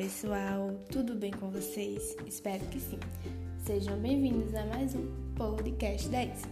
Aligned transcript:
pessoal, 0.00 0.70
tudo 0.90 1.14
bem 1.14 1.30
com 1.30 1.50
vocês? 1.50 2.16
Espero 2.26 2.64
que 2.68 2.80
sim. 2.80 2.98
Sejam 3.66 3.98
bem-vindos 3.98 4.54
a 4.54 4.64
mais 4.64 4.94
um 4.94 5.06
podcast 5.36 6.08
10. 6.08 6.42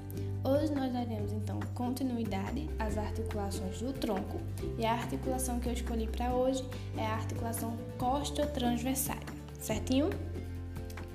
Hoje 0.45 0.75
nós 0.75 0.93
daremos 0.93 1.33
então 1.33 1.59
continuidade 1.73 2.69
às 2.79 2.99
articulações 2.99 3.81
do 3.81 3.91
tronco 3.95 4.39
e 4.77 4.85
a 4.85 4.93
articulação 4.93 5.59
que 5.61 5.67
eu 5.71 5.73
escolhi 5.73 6.07
para 6.09 6.35
hoje 6.35 6.63
é 6.95 7.07
a 7.07 7.15
articulação 7.15 7.75
costotransversária, 7.97 9.27
certinho? 9.59 10.11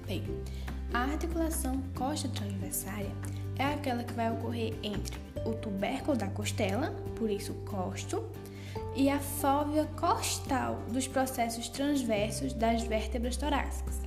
Bem, 0.08 0.24
a 0.92 1.04
articulação 1.04 1.84
costotransversária 1.94 3.12
é 3.60 3.66
aquela 3.66 4.04
que 4.04 4.14
vai 4.14 4.32
ocorrer 4.32 4.74
entre 4.82 5.20
o 5.46 5.54
tubérculo 5.54 6.18
da 6.18 6.30
costela, 6.30 6.96
por 7.16 7.30
isso 7.30 7.54
costo, 7.66 8.26
e 8.96 9.10
a 9.10 9.20
fóvea 9.20 9.86
costal 10.00 10.80
dos 10.92 11.08
processos 11.08 11.68
transversos 11.70 12.54
das 12.54 12.84
vértebras 12.84 13.38
torácicas. 13.38 14.02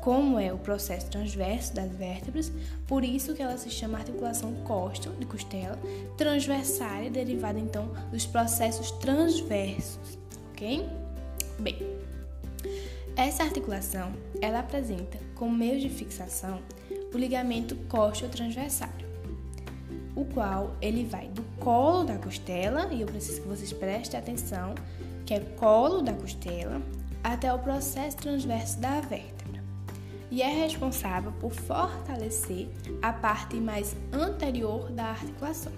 Como 0.00 0.38
é 0.38 0.52
o 0.52 0.58
processo 0.58 1.10
transverso 1.10 1.74
das 1.74 1.90
vértebras, 1.90 2.52
por 2.86 3.04
isso 3.04 3.34
que 3.34 3.42
ela 3.42 3.58
se 3.58 3.68
chama 3.68 3.98
articulação 3.98 4.54
costo 4.64 5.10
de 5.10 5.26
costela, 5.26 5.78
transversária, 6.16 7.10
derivada 7.10 7.58
então 7.58 7.90
dos 8.10 8.24
processos 8.24 8.90
transversos, 8.92 10.18
ok? 10.52 10.88
Bem, 11.58 11.76
essa 13.16 13.42
articulação 13.42 14.12
ela 14.40 14.60
apresenta 14.60 15.18
como 15.34 15.56
meio 15.56 15.80
de 15.80 15.88
fixação 15.88 16.62
o 17.12 17.18
ligamento 17.18 17.74
costo-transversário 17.88 19.08
o 20.18 20.24
qual 20.24 20.76
ele 20.82 21.04
vai 21.04 21.28
do 21.28 21.42
colo 21.68 22.02
da 22.02 22.16
costela, 22.16 22.88
e 22.90 23.02
eu 23.02 23.06
preciso 23.06 23.42
que 23.42 23.48
vocês 23.48 23.74
prestem 23.74 24.18
atenção, 24.18 24.74
que 25.26 25.34
é 25.34 25.40
colo 25.40 26.00
da 26.00 26.14
costela, 26.14 26.80
até 27.22 27.52
o 27.52 27.58
processo 27.58 28.16
transverso 28.16 28.80
da 28.80 29.02
vértebra. 29.02 29.62
E 30.30 30.40
é 30.40 30.48
responsável 30.48 31.30
por 31.32 31.52
fortalecer 31.52 32.70
a 33.02 33.12
parte 33.12 33.56
mais 33.56 33.94
anterior 34.14 34.90
da 34.92 35.08
articulação. 35.08 35.72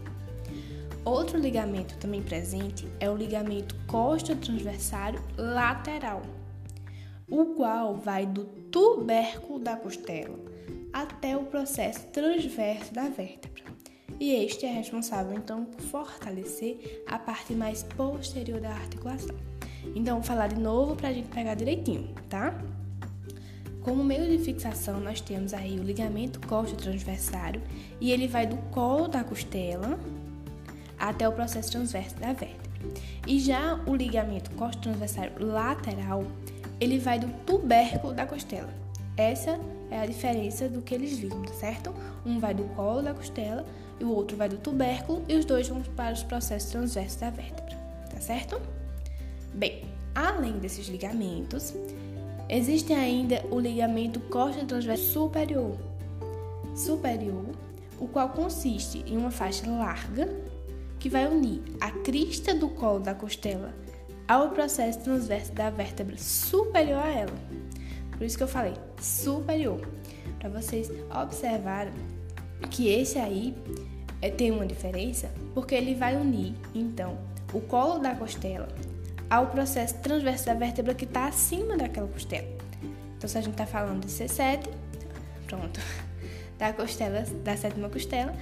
Outro 1.05 1.37
ligamento 1.37 1.97
também 1.97 2.23
presente 2.23 2.87
é 3.01 3.11
o 3.11 3.17
ligamento 3.17 3.75
costo-transversário 3.89 5.21
lateral, 5.37 6.23
o 7.29 7.47
qual 7.57 7.97
vai 7.97 8.27
do 8.27 8.45
tubérculo 8.45 9.59
da 9.59 9.75
costela 9.75 10.39
até 10.93 11.37
o 11.37 11.47
processo 11.47 12.07
transverso 12.13 12.95
da 12.95 13.09
vértebra 13.09 13.65
e 14.21 14.35
este 14.35 14.67
é 14.67 14.73
responsável 14.73 15.35
então 15.35 15.65
por 15.65 15.81
fortalecer 15.81 17.03
a 17.07 17.19
parte 17.19 17.55
mais 17.55 17.83
posterior 17.83 18.61
da 18.61 18.71
articulação. 18.71 19.35
Então, 19.95 20.17
vou 20.17 20.23
falar 20.23 20.49
de 20.49 20.61
novo 20.61 20.95
para 20.95 21.09
a 21.09 21.13
gente 21.13 21.29
pegar 21.29 21.55
direitinho, 21.55 22.15
tá? 22.29 22.55
Como 23.81 24.05
meio 24.05 24.29
de 24.29 24.45
fixação, 24.45 25.01
nós 25.01 25.23
temos 25.23 25.55
aí 25.55 25.81
o 25.81 25.83
ligamento 25.83 26.39
costo-transversário 26.47 27.63
e 27.99 28.13
ele 28.13 28.29
vai 28.29 28.47
do 28.47 28.59
colo 28.71 29.09
da 29.09 29.25
costela 29.25 29.99
até 30.99 31.27
o 31.27 31.33
processo 31.33 31.73
transverso 31.73 32.15
da 32.17 32.35
vértebra. 32.35 32.61
E 33.27 33.41
já 33.41 33.83
o 33.87 33.95
ligamento 33.95 34.51
costo-transversário 34.51 35.33
lateral, 35.43 36.25
ele 36.79 36.99
vai 36.99 37.19
do 37.19 37.29
tubérculo 37.45 38.13
da 38.13 38.27
costela. 38.27 38.69
Essa 39.21 39.61
é 39.91 40.01
a 40.01 40.07
diferença 40.07 40.67
do 40.67 40.81
que 40.81 40.95
eles 40.95 41.19
viram, 41.19 41.43
tá 41.43 41.53
certo? 41.53 41.95
Um 42.25 42.41
vai 42.41 42.55
do 42.55 42.65
colo 42.75 43.03
da 43.03 43.13
costela 43.13 43.67
e 44.01 44.05
o 44.05 44.11
outro 44.11 44.35
vai 44.35 44.49
do 44.49 44.57
tubérculo 44.57 45.23
e 45.29 45.37
os 45.37 45.45
dois 45.45 45.69
vão 45.69 45.83
para 45.95 46.15
os 46.15 46.23
processos 46.23 46.71
transversos 46.71 47.21
da 47.21 47.29
vértebra, 47.29 47.77
tá 48.11 48.19
certo? 48.19 48.59
Bem, 49.53 49.85
além 50.15 50.59
desses 50.59 50.89
ligamentos, 50.89 51.75
existe 52.49 52.95
ainda 52.95 53.45
o 53.51 53.61
ligamento 53.61 54.21
costa 54.21 54.65
transverso 54.65 55.13
superior. 55.13 55.77
Superior, 56.75 57.45
o 57.99 58.09
qual 58.09 58.31
consiste 58.31 59.05
em 59.07 59.19
uma 59.19 59.31
faixa 59.31 59.71
larga 59.71 60.35
que 60.99 61.11
vai 61.11 61.27
unir 61.27 61.61
a 61.79 61.91
crista 61.91 62.55
do 62.55 62.71
colo 62.71 63.01
da 63.01 63.15
costela 63.15 63.75
ao 64.27 64.49
processo 64.49 65.01
transverso 65.01 65.53
da 65.53 65.69
vértebra 65.69 66.17
superior 66.17 67.01
a 67.01 67.11
ela. 67.11 67.71
Por 68.21 68.27
isso 68.27 68.37
que 68.37 68.43
eu 68.43 68.49
falei 68.49 68.75
superior, 69.01 69.81
para 70.39 70.51
vocês 70.51 70.93
observarem 71.11 71.95
que 72.71 72.87
esse 72.87 73.19
aí 73.19 73.57
é, 74.21 74.29
tem 74.29 74.51
uma 74.51 74.67
diferença 74.67 75.31
porque 75.55 75.75
ele 75.75 75.95
vai 75.95 76.15
unir, 76.17 76.55
então, 76.75 77.17
o 77.51 77.63
colo 77.63 77.99
da 77.99 78.15
costela 78.15 78.69
ao 79.31 79.47
processo 79.47 79.95
transverso 80.03 80.45
da 80.45 80.53
vértebra 80.53 80.93
que 80.93 81.07
está 81.07 81.29
acima 81.29 81.79
daquela 81.79 82.09
costela. 82.09 82.47
Então, 83.17 83.27
se 83.27 83.39
a 83.39 83.41
gente 83.41 83.53
está 83.53 83.65
falando 83.65 84.05
de 84.05 84.13
C7, 84.13 84.69
pronto, 85.47 85.81
da 86.59 86.75
costela, 86.75 87.23
da 87.43 87.57
sétima 87.57 87.89
costela, 87.89 88.35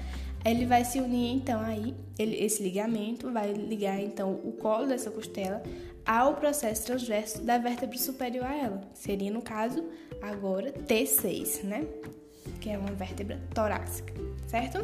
ele 0.45 0.67
vai 0.67 0.85
se 0.85 0.99
unir, 0.99 1.37
então, 1.37 1.61
aí, 1.61 1.95
ele, 2.19 2.35
esse 2.35 2.65
ligamento 2.65 3.31
vai 3.31 3.53
ligar, 3.53 4.01
então, 4.01 4.41
o 4.43 4.51
colo 4.51 4.89
dessa 4.89 5.09
costela 5.09 5.63
ao 6.09 6.37
processo 6.37 6.87
transverso 6.87 7.43
da 7.43 7.59
vértebra 7.59 7.99
superior 7.99 8.47
a 8.47 8.57
ela. 8.57 8.81
Seria, 8.95 9.31
no 9.31 9.43
caso, 9.43 9.85
agora 10.23 10.73
T6, 10.73 11.65
né? 11.65 11.85
Que 12.63 12.71
é 12.71 12.79
uma 12.79 12.93
vértebra 12.93 13.39
torácica, 13.55 14.15
certo? 14.47 14.79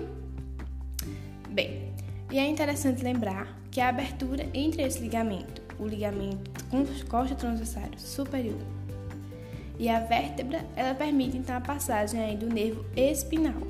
Bem, 1.49 1.91
e 2.31 2.39
é 2.39 2.47
interessante 2.47 3.03
lembrar 3.03 3.59
que 3.71 3.81
a 3.81 3.89
abertura 3.89 4.47
entre 4.53 4.83
esse 4.83 5.01
ligamento, 5.01 5.63
o 5.79 5.87
ligamento 5.87 6.51
costa 7.09 7.35
transversário 7.35 7.99
superior, 7.99 8.61
e 9.79 9.89
a 9.89 10.01
vértebra, 10.01 10.63
ela 10.77 10.95
permite 10.95 11.39
então 11.39 11.57
a 11.57 11.61
passagem 11.61 12.21
aí 12.21 12.37
do 12.37 12.49
nervo 12.49 12.85
espinal 12.95 13.63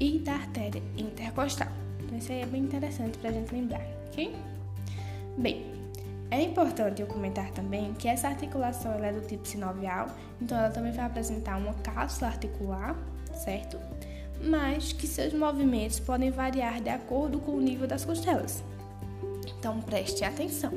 e 0.00 0.18
da 0.18 0.32
artéria 0.32 0.82
intercostal. 0.98 1.68
Então 2.02 2.18
isso 2.18 2.32
aí 2.32 2.40
é 2.40 2.46
bem 2.46 2.62
interessante 2.62 3.16
para 3.18 3.30
a 3.30 3.32
gente 3.32 3.52
lembrar, 3.52 3.86
ok? 4.08 4.34
Bem, 5.38 5.79
é 6.30 6.40
importante 6.40 7.02
eu 7.02 7.08
comentar 7.08 7.50
também 7.50 7.92
que 7.94 8.06
essa 8.06 8.28
articulação 8.28 8.92
é 9.04 9.12
do 9.12 9.20
tipo 9.20 9.46
sinovial, 9.46 10.06
então 10.40 10.56
ela 10.56 10.70
também 10.70 10.92
vai 10.92 11.04
apresentar 11.04 11.56
uma 11.56 11.74
cápsula 11.74 12.30
articular, 12.30 12.96
certo? 13.34 13.78
Mas 14.42 14.92
que 14.92 15.08
seus 15.08 15.32
movimentos 15.32 15.98
podem 15.98 16.30
variar 16.30 16.80
de 16.80 16.88
acordo 16.88 17.40
com 17.40 17.52
o 17.52 17.60
nível 17.60 17.86
das 17.86 18.04
costelas. 18.04 18.62
Então 19.58 19.80
preste 19.80 20.24
atenção. 20.24 20.72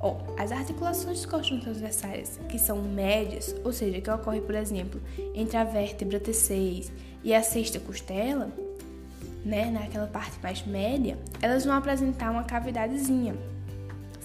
Oh, 0.00 0.16
as 0.36 0.50
articulações 0.50 1.24
transversárias 1.24 2.38
que 2.48 2.58
são 2.58 2.82
médias, 2.82 3.54
ou 3.64 3.72
seja, 3.72 4.00
que 4.00 4.10
ocorrem, 4.10 4.42
por 4.42 4.54
exemplo, 4.54 5.00
entre 5.34 5.56
a 5.56 5.64
vértebra 5.64 6.20
T6 6.20 6.90
e 7.22 7.32
a 7.32 7.42
sexta 7.42 7.80
costela, 7.80 8.50
né, 9.44 9.70
naquela 9.70 10.06
parte 10.06 10.38
mais 10.42 10.64
média, 10.66 11.16
elas 11.40 11.64
vão 11.64 11.74
apresentar 11.74 12.30
uma 12.30 12.44
cavidadezinha 12.44 13.34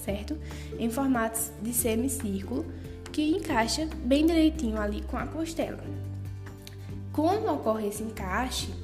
certo? 0.04 0.36
Em 0.78 0.90
formatos 0.90 1.50
de 1.62 1.72
semicírculo 1.72 2.64
que 3.12 3.36
encaixa 3.36 3.88
bem 4.04 4.26
direitinho 4.26 4.78
ali 4.80 5.02
com 5.02 5.16
a 5.16 5.26
costela. 5.26 5.82
Quando 7.12 7.50
ocorre 7.52 7.88
esse 7.88 8.02
encaixe, 8.02 8.74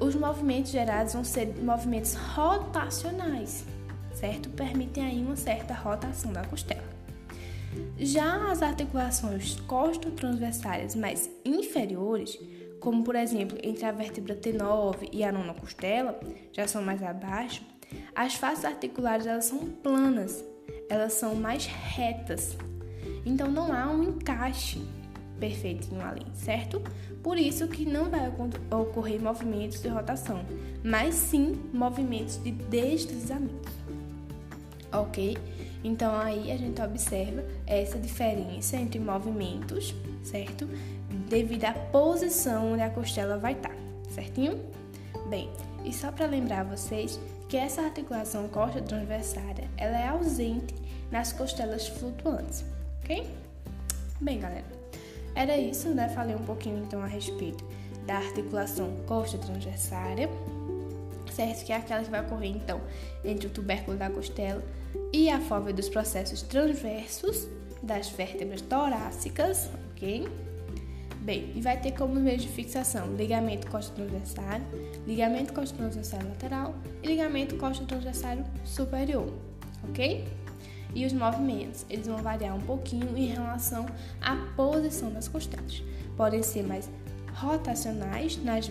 os 0.00 0.14
movimentos 0.14 0.72
gerados 0.72 1.12
vão 1.12 1.22
ser 1.22 1.54
movimentos 1.62 2.14
rotacionais, 2.14 3.64
certo? 4.14 4.48
Permitem 4.50 5.04
aí 5.04 5.22
uma 5.22 5.36
certa 5.36 5.74
rotação 5.74 6.32
da 6.32 6.42
costela. 6.44 6.96
Já 7.98 8.50
as 8.50 8.62
articulações 8.62 9.60
costo-transversárias 9.60 10.94
mais 10.94 11.30
inferiores, 11.44 12.38
como 12.80 13.04
por 13.04 13.14
exemplo 13.14 13.58
entre 13.62 13.84
a 13.84 13.92
vértebra 13.92 14.34
T9 14.34 15.10
e 15.12 15.22
a 15.22 15.30
nona 15.30 15.52
costela, 15.52 16.18
já 16.52 16.66
são 16.66 16.82
mais 16.82 17.02
abaixo, 17.02 17.62
as 18.14 18.34
faces 18.34 18.64
articulares 18.64 19.26
elas 19.26 19.44
são 19.44 19.58
planas, 19.58 20.42
elas 20.88 21.12
são 21.12 21.34
mais 21.34 21.66
retas. 21.66 22.56
Então 23.24 23.50
não 23.50 23.72
há 23.72 23.90
um 23.90 24.02
encaixe 24.02 24.80
perfeitinho 25.38 26.00
ali, 26.02 26.26
certo? 26.32 26.82
Por 27.22 27.36
isso 27.36 27.66
que 27.68 27.84
não 27.84 28.08
vai 28.08 28.32
ocorrer 28.70 29.20
movimentos 29.20 29.80
de 29.80 29.88
rotação, 29.88 30.44
mas 30.82 31.14
sim 31.14 31.60
movimentos 31.72 32.42
de 32.42 32.52
deslizamento. 32.52 33.70
Ok? 34.92 35.36
Então 35.82 36.16
aí 36.16 36.50
a 36.50 36.56
gente 36.56 36.80
observa 36.80 37.44
essa 37.66 37.98
diferença 37.98 38.76
entre 38.76 38.98
movimentos, 38.98 39.94
certo? 40.22 40.68
Devido 41.28 41.64
à 41.64 41.72
posição 41.72 42.72
onde 42.72 42.82
a 42.82 42.90
costela 42.90 43.36
vai 43.36 43.52
estar, 43.52 43.76
certinho? 44.08 44.60
Bem, 45.28 45.50
e 45.84 45.92
só 45.92 46.12
para 46.12 46.26
lembrar 46.26 46.64
vocês 46.64 47.20
que 47.48 47.56
essa 47.56 47.82
articulação 47.82 48.48
costa 48.48 48.82
transversária 48.82 49.68
ela 49.76 49.98
é 49.98 50.08
ausente 50.08 50.74
nas 51.10 51.32
costelas 51.32 51.86
flutuantes, 51.86 52.64
ok? 53.02 53.26
Bem, 54.20 54.40
galera, 54.40 54.64
era 55.34 55.56
isso, 55.56 55.88
né? 55.90 56.08
Falei 56.08 56.34
um 56.34 56.44
pouquinho 56.44 56.82
então 56.84 57.02
a 57.02 57.06
respeito 57.06 57.64
da 58.06 58.16
articulação 58.16 58.96
costa 59.06 59.38
transversária, 59.38 60.28
certo? 61.30 61.64
Que 61.64 61.72
é 61.72 61.76
aquela 61.76 62.02
que 62.02 62.10
vai 62.10 62.22
ocorrer 62.22 62.50
então 62.50 62.80
entre 63.24 63.46
o 63.46 63.50
tubérculo 63.50 63.96
da 63.96 64.10
costela 64.10 64.62
e 65.12 65.28
a 65.28 65.40
fóvea 65.40 65.72
dos 65.72 65.88
processos 65.88 66.42
transversos 66.42 67.46
das 67.82 68.08
vértebras 68.08 68.62
torácicas, 68.62 69.70
ok? 69.92 70.26
Bem, 71.26 71.50
e 71.56 71.60
vai 71.60 71.76
ter 71.76 71.90
como 71.90 72.14
meio 72.14 72.38
de 72.38 72.46
fixação 72.46 73.16
ligamento 73.16 73.68
costo-transversário, 73.68 74.64
ligamento 75.08 75.52
costo-transversário 75.52 76.28
lateral 76.28 76.76
e 77.02 77.06
ligamento 77.08 77.56
costo-transversário 77.56 78.44
superior, 78.64 79.34
ok? 79.88 80.24
E 80.94 81.04
os 81.04 81.12
movimentos, 81.12 81.84
eles 81.90 82.06
vão 82.06 82.18
variar 82.18 82.54
um 82.54 82.60
pouquinho 82.60 83.18
em 83.18 83.26
relação 83.26 83.86
à 84.20 84.36
posição 84.54 85.10
das 85.10 85.26
costelas. 85.26 85.82
Podem 86.16 86.44
ser 86.44 86.62
mais 86.62 86.88
rotacionais 87.34 88.40
nas 88.44 88.68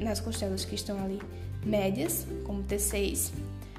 nas 0.00 0.18
costelas 0.18 0.64
que 0.64 0.74
estão 0.74 1.00
ali 1.00 1.20
médias, 1.64 2.26
como 2.42 2.60
T6, 2.64 3.30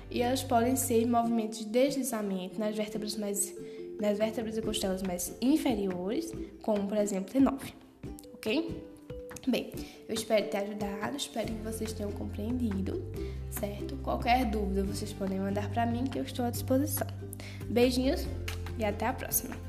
e 0.10 0.22
elas 0.22 0.42
podem 0.42 0.78
ser 0.78 1.06
movimentos 1.06 1.60
de 1.60 1.66
deslizamento 1.66 2.58
nas 2.58 2.78
vértebras 2.78 3.18
mais 3.18 3.54
nas 4.00 4.18
vértebras 4.18 4.56
e 4.56 4.62
costelas 4.62 5.04
mais 5.04 5.36
inferiores, 5.42 6.32
como 6.62 6.88
por 6.88 6.98
exemplo 6.98 7.34
T9, 7.34 7.89
ok? 8.40 8.84
Bem, 9.48 9.72
eu 10.08 10.14
espero 10.16 10.48
ter 10.50 10.58
ajudado, 10.58 11.16
espero 11.18 11.48
que 11.48 11.62
vocês 11.64 11.94
tenham 11.94 12.12
compreendido, 12.12 13.04
certo? 13.50 13.96
Qualquer 13.98 14.46
dúvida 14.46 14.84
vocês 14.84 15.14
podem 15.14 15.40
mandar 15.40 15.70
para 15.70 15.86
mim 15.86 16.06
que 16.06 16.20
eu 16.20 16.24
estou 16.24 16.46
à 16.46 16.50
disposição. 16.50 17.08
Beijinhos 17.70 18.26
e 18.78 18.86
até 18.86 19.08
a 19.08 19.14
próxima! 19.14 19.69